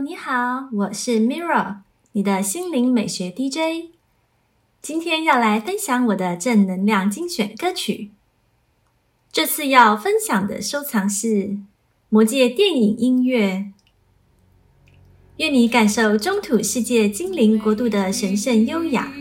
[0.00, 1.76] 你好，我是 Mirror，
[2.12, 3.90] 你的心灵美学 DJ。
[4.80, 8.10] 今天要来分享我的正能量精选歌曲。
[9.30, 11.26] 这次要分享的收藏是
[12.08, 13.72] 《魔戒》电影音乐。
[15.36, 19.12] 愿你感受中土世界精灵国度的神圣优雅。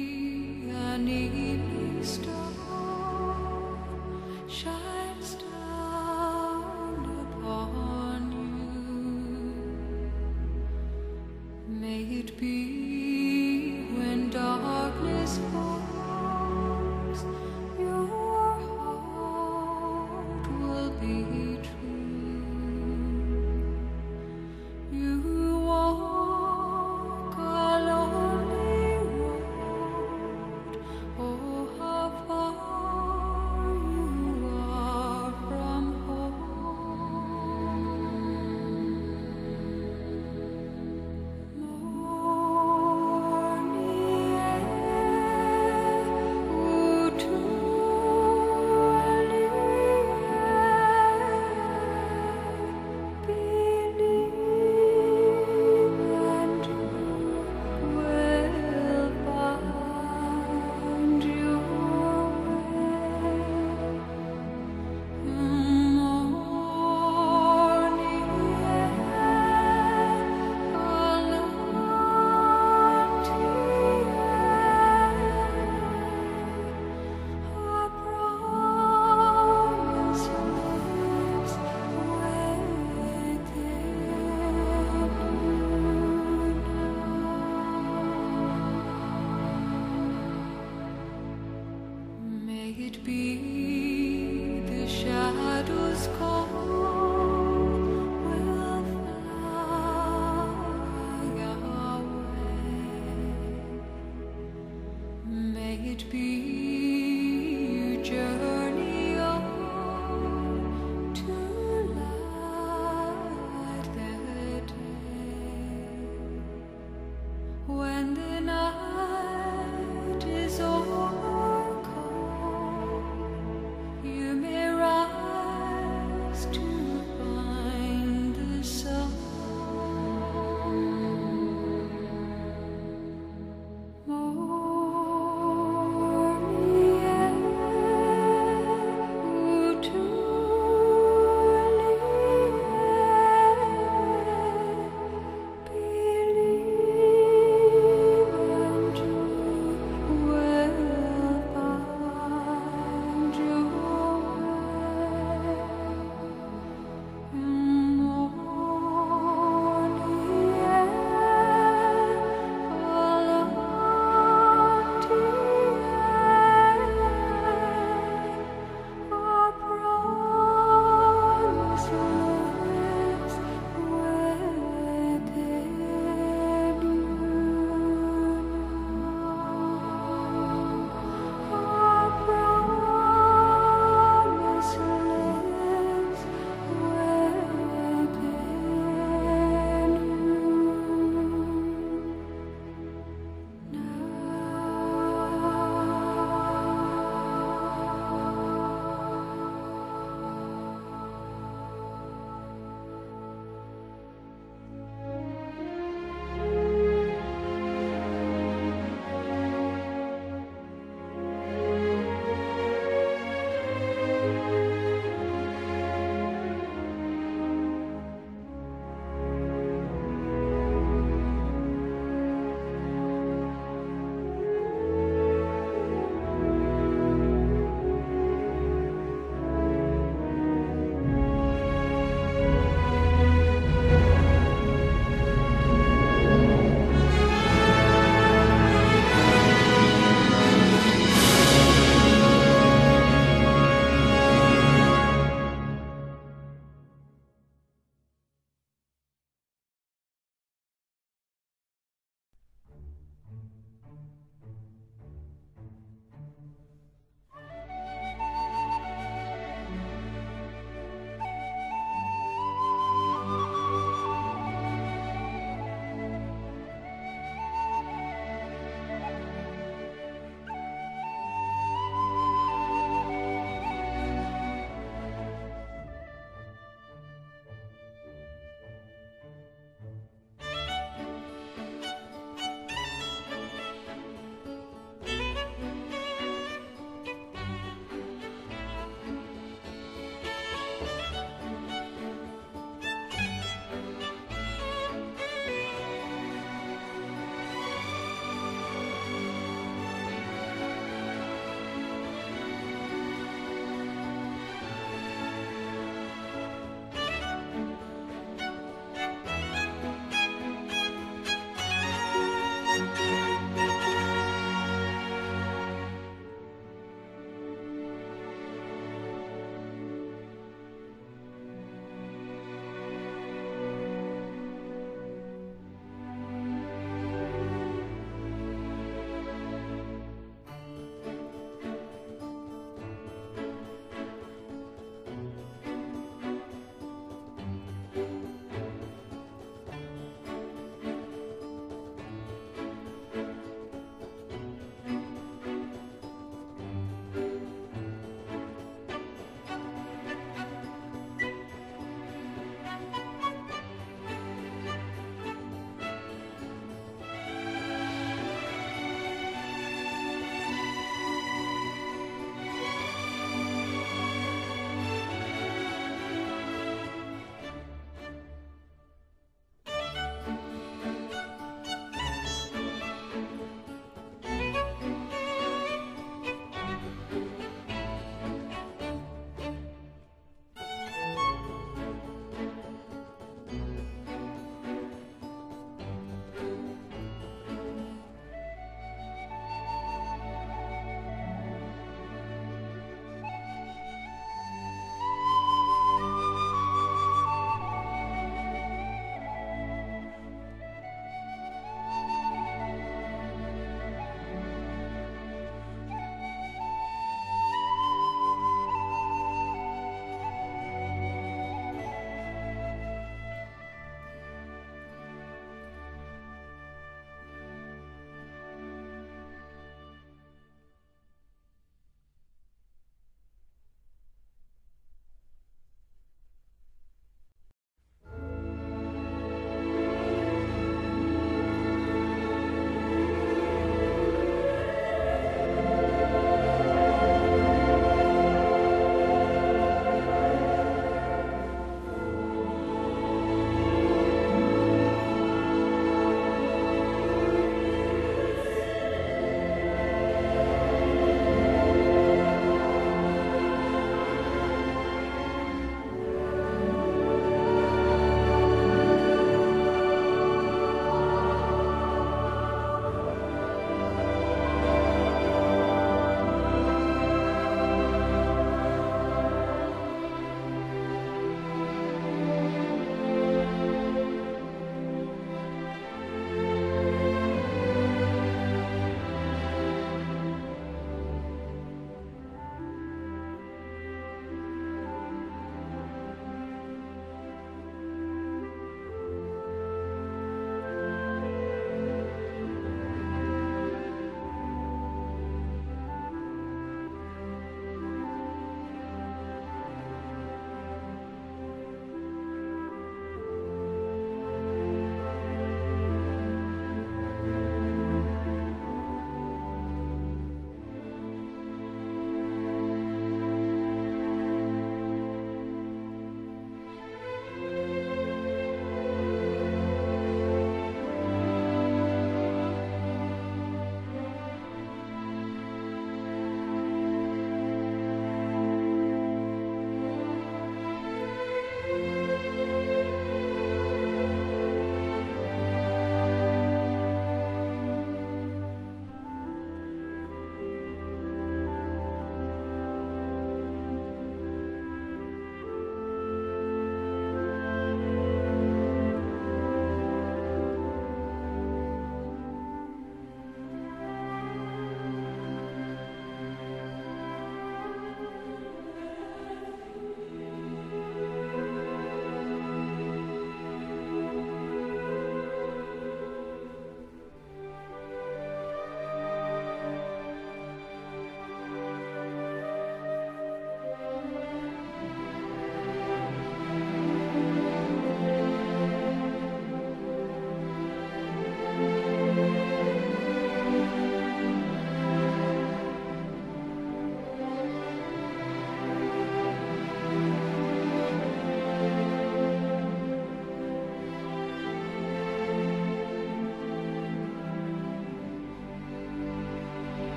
[92.72, 97.00] May it be the shadows call.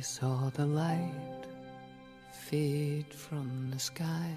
[0.00, 1.44] I saw the light
[2.32, 4.34] fade from the sky.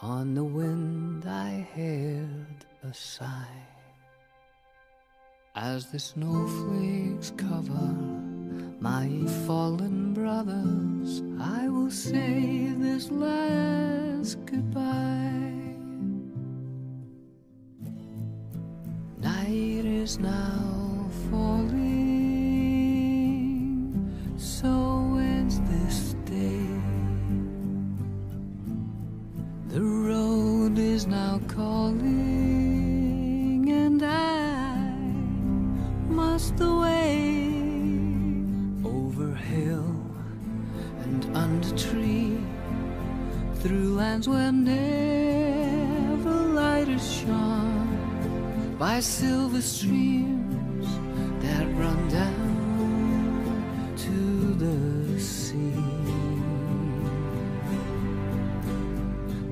[0.00, 3.62] On the wind I heard a sigh.
[5.54, 7.94] As the snowflakes cover
[8.80, 9.08] my
[9.46, 15.72] fallen brothers, I will say this last goodbye.
[19.16, 21.85] Night is now falling,
[49.66, 50.86] streams
[51.42, 54.20] that run down to
[54.64, 55.72] the sea.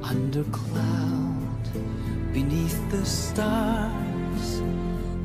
[0.03, 1.65] Under cloud,
[2.33, 4.63] beneath the stars,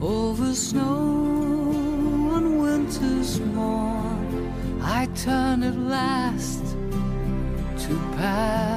[0.01, 6.65] over snow on winter's morn, I turn at last
[7.83, 8.68] to paths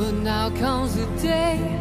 [0.00, 1.79] but now comes the day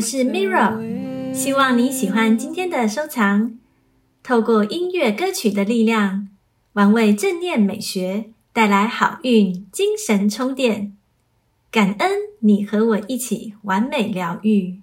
[0.00, 3.58] 我是 Mira，希望你喜欢今天的收藏。
[4.22, 6.30] 透过音乐歌曲的力量，
[6.72, 10.96] 玩味正念美学，带来好运，精神充电。
[11.70, 14.79] 感恩你和我一起完美疗愈。